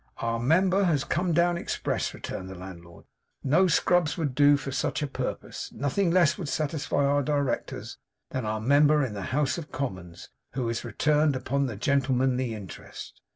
'Our 0.17 0.39
member 0.39 0.85
has 0.85 1.03
come 1.03 1.31
down 1.31 1.57
express,' 1.59 2.11
returned 2.15 2.49
the 2.49 2.55
landlord. 2.55 3.05
'No 3.43 3.67
scrubs 3.67 4.17
would 4.17 4.33
do 4.33 4.57
for 4.57 4.71
no 4.71 4.73
such 4.73 5.03
a 5.03 5.07
purpose. 5.07 5.71
Nothing 5.75 6.09
less 6.09 6.39
would 6.39 6.49
satisfy 6.49 7.05
our 7.05 7.21
Directors 7.21 7.99
than 8.31 8.43
our 8.43 8.59
member 8.59 9.05
in 9.05 9.13
the 9.13 9.21
House 9.29 9.59
of 9.59 9.71
Commons, 9.71 10.29
who 10.53 10.67
is 10.69 10.83
returned 10.83 11.35
upon 11.35 11.67
the 11.67 11.75
Gentlemanly 11.75 12.55
Interest. 12.55 13.21